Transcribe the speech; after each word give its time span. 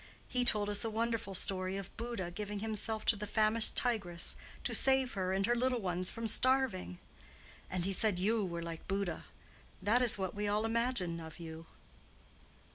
He 0.27 0.43
told 0.43 0.67
us 0.67 0.83
a 0.83 0.89
wonderful 0.89 1.35
story 1.35 1.77
of 1.77 1.95
Buddha 1.95 2.31
giving 2.31 2.57
himself 2.57 3.05
to 3.05 3.15
the 3.15 3.27
famished 3.27 3.77
tigress 3.77 4.35
to 4.63 4.73
save 4.73 5.13
her 5.13 5.31
and 5.31 5.45
her 5.45 5.53
little 5.53 5.79
ones 5.79 6.09
from 6.09 6.25
starving. 6.25 6.97
And 7.69 7.85
he 7.85 7.91
said 7.91 8.17
you 8.17 8.43
were 8.43 8.63
like 8.63 8.87
Buddha. 8.87 9.25
That 9.79 10.01
is 10.01 10.17
what 10.17 10.33
we 10.33 10.47
all 10.47 10.65
imagine 10.65 11.19
of 11.19 11.37
you." 11.39 11.67